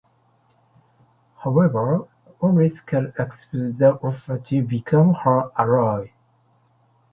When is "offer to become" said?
3.99-5.13